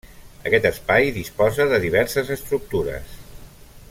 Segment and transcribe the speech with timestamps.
[0.51, 3.17] Aquest espai disposa de diverses estructures.